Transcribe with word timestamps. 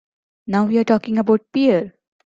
Now 0.47 0.67
you 0.67 0.79
are 0.79 0.83
talking 0.83 1.19
about 1.19 1.51
beer! 1.51 1.93